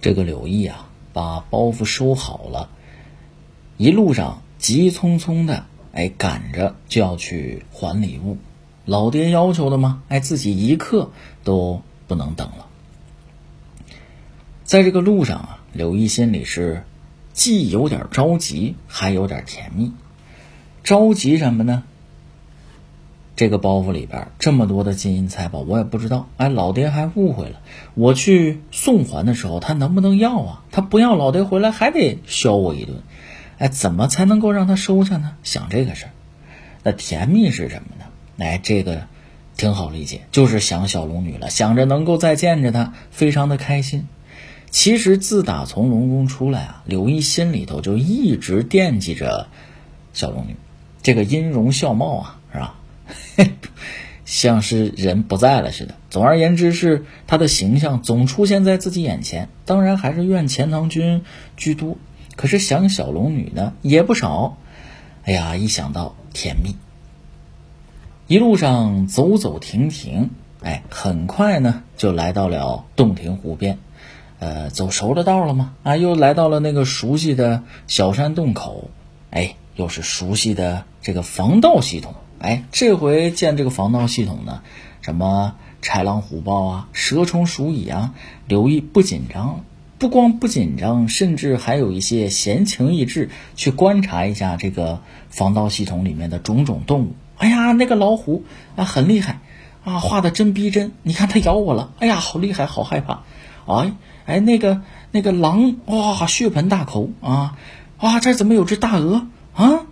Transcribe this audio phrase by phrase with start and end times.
[0.00, 2.70] 这个柳毅啊，把包袱收好了，
[3.76, 8.38] 一路上急匆匆的，哎，赶着就要去还礼物。
[8.86, 11.10] 老爹要求的嘛，哎，自己一刻
[11.44, 12.66] 都不能等了。
[14.64, 16.84] 在这个路上啊，柳毅心里是
[17.32, 19.92] 既有点着急，还有点甜蜜。
[20.82, 21.84] 着急什么呢？
[23.40, 26.28] 这个包袱里边这么多的金银财宝，我也不知道。
[26.36, 27.62] 哎，老爹还误会了。
[27.94, 30.64] 我去送还的时候，他能不能要啊？
[30.70, 32.98] 他不要，老爹回来还得削我一顿。
[33.56, 35.38] 哎，怎么才能够让他收下呢？
[35.42, 36.10] 想这个事儿，
[36.82, 38.04] 那甜蜜是什么呢？
[38.36, 39.04] 哎，这个
[39.56, 44.06] 挺好理解，就是想小龙女了，想着能够再见着她，非常的开心。
[44.68, 49.48] 其实自打从龙宫出来啊，柳毅心里头就一直惦记着
[50.12, 50.56] 小龙女，
[51.00, 52.39] 这个音容笑貌啊，
[54.24, 55.94] 像是人不在了似的。
[56.08, 59.48] 总而言之，是他的形象总出现在自己眼前。
[59.64, 61.22] 当然，还是怨钱塘君
[61.56, 61.98] 居多。
[62.36, 64.56] 可是想小龙女呢，也不少。
[65.24, 66.76] 哎呀，一想到甜蜜，
[68.26, 70.30] 一路上走走停停，
[70.62, 73.78] 哎，很快呢就来到了洞庭湖边。
[74.38, 75.74] 呃，走熟了道了吗？
[75.82, 78.90] 啊，又来到了那个熟悉的小山洞口。
[79.30, 82.14] 哎，又是熟悉的这个防盗系统。
[82.40, 84.62] 哎，这回见这个防盗系统呢，
[85.02, 88.14] 什么豺狼虎豹啊，蛇虫鼠蚁啊，
[88.48, 89.62] 刘毅不紧张，
[89.98, 97.14] 不光不紧张，甚至还有一些闲情逸致去观察一下这个防盗系统里面的种种动物。
[97.36, 98.42] 哎呀，那个老虎
[98.74, 99.40] 啊，很厉害
[99.84, 100.92] 啊，画的真逼真。
[101.02, 103.20] 你看它咬我了，哎呀，好厉害，好害怕。
[103.66, 103.92] 哎
[104.24, 104.80] 哎，那个
[105.10, 107.58] 那个狼哇，血盆大口啊，
[108.00, 109.84] 哇，这怎么有只大鹅啊？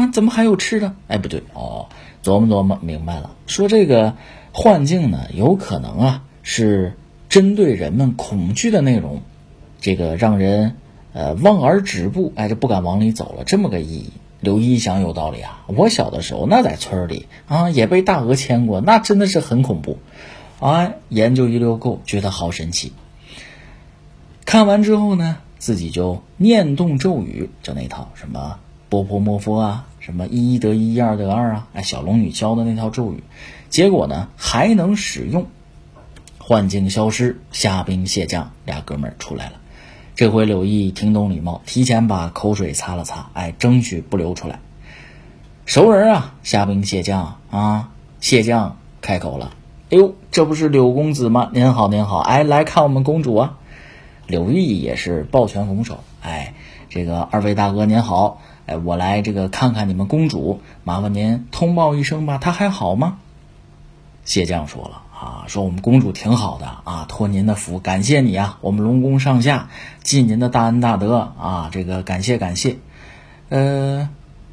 [0.00, 0.94] 啊，怎么还有吃的？
[1.08, 1.88] 哎，不对哦，
[2.24, 4.14] 琢磨琢磨明白了，说这个
[4.52, 6.96] 幻境呢，有可能啊是
[7.28, 9.20] 针对人们恐惧的内容，
[9.80, 10.76] 这个让人
[11.12, 14.10] 呃望而止步，哎，就不敢往里走了，这么个意义。
[14.40, 19.98] 刘一想有道理啊，我小的时候那在村里啊也被大鹅牵过，那真的是很恐怖。
[20.60, 22.92] 哎，研究一溜够，觉得好神奇。
[24.46, 28.58] 看完之后呢，自己就念动咒语，就那套什么。
[28.90, 33.22] 波波摩佛啊，什么一一得一，二得二啊，哎，小龙女教的那套咒语，
[33.68, 35.46] 结果呢还能使用，
[36.38, 39.52] 幻境消失，虾兵蟹将俩哥们儿出来了。
[40.16, 44.58] 这回柳毅挺懂礼貌，提前把口水擦了擦，哎，争取不流出来。
[45.66, 47.90] 熟人啊，虾兵蟹将啊，
[48.20, 49.52] 蟹将开口了，
[49.90, 51.48] 哎呦，这不是柳公子吗？
[51.54, 53.56] 您好，您好，哎，来看我们公主啊。
[54.30, 56.54] 柳毅也是抱拳拱手，哎，
[56.88, 58.40] 这个二位大哥您好。
[58.66, 63.18] 哎，我来这个看看你们公主，麻烦您通报一声吧，她还好吗？
[64.24, 69.70] 谢将说了啊，说我们公主挺好的啊，托您的福，感谢你啊，我们龙宫上下
[70.04, 72.76] 尽您的大恩大德啊，这个感谢感谢。
[73.48, 74.08] 呃，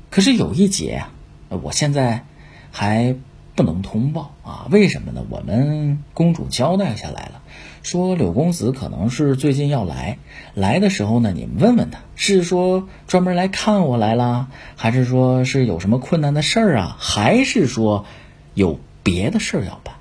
[0.10, 1.04] 可是有一节，
[1.50, 2.26] 我现在
[2.72, 3.16] 还
[3.58, 5.26] 不能通报啊，为什么呢？
[5.32, 7.42] 我们公主交代下来了。
[7.82, 10.20] 说柳公子可能是最近要来，
[10.54, 18.06] 来的时候呢，你问问他，是说专门来看我来了，还是说是有什么困难的事儿啊，还是说
[18.54, 19.96] 有别的事儿要办？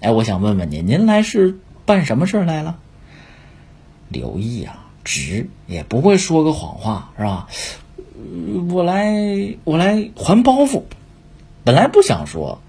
[0.00, 2.78] 哎，我想问问您，您来是办什么事儿来了？
[4.08, 7.48] 刘毅啊，直也不会说个谎话，是吧？
[8.70, 10.84] 我来，我来还包袱，
[11.64, 12.60] 本来不想说，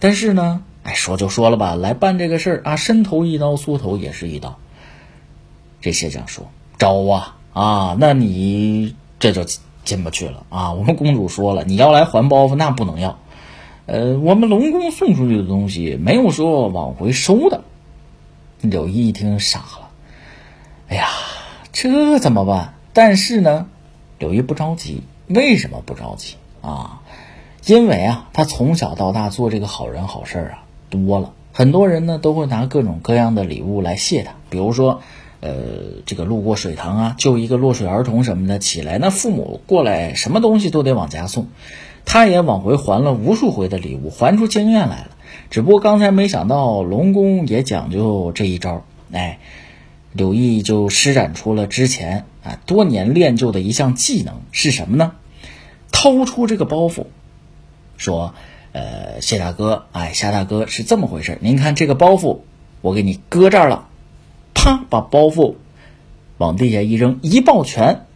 [0.00, 0.64] 但是呢。
[0.82, 4.58] 哎，说就说了吧，来办这个事儿啊，伸头一刀，缩头也是一刀。
[5.82, 9.44] 这谢将说招啊啊，那你这就
[9.84, 10.72] 进不去了啊。
[10.72, 13.18] 我们公主说了，你要来还包袱，那不能要。
[13.84, 17.62] 呃，我们龙宫送出去的东西没有说往回收的。
[18.62, 19.90] 柳毅一听傻了，
[20.88, 21.08] 哎呀，
[21.72, 22.72] 这怎么办？
[22.94, 23.66] 但是呢，
[24.18, 26.99] 柳毅不着急，为什么不着急啊？
[27.66, 30.64] 因为啊，他从小到大做这个好人好事儿啊。
[30.88, 35.02] 多了，很多人呢都会拿各种各样的礼物来谢他，比如说，
[35.38, 35.52] 呃，
[36.04, 41.46] 这个路过水塘啊，救一个落水儿童什么的起来，那父母过来什么东西都得往家送，
[42.04, 45.10] 他也往回还了无数回的礼物，还出经验来了。
[45.48, 48.82] 只不过刚才没想到龙宫也讲究这一招，
[49.12, 49.38] 哎，
[50.12, 55.12] 柳毅就施展出了之前啊多年练就的一项技能是什么呢？
[55.92, 57.06] 掏出这个包袱，
[58.00, 58.34] 说。
[58.72, 62.42] 呃，谢大哥，哎，夏大哥是这么回事您看这个包袱，
[62.82, 63.88] 我给你搁这儿了，
[64.54, 65.56] 啪，把包袱
[66.38, 68.06] 往地下一扔，一抱拳，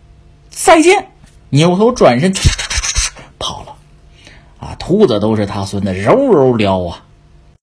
[0.50, 1.08] 再见，
[1.48, 2.32] 扭头转身
[3.40, 3.74] 跑了。
[4.60, 7.03] 啊，兔子都是他孙子，柔柔撩啊。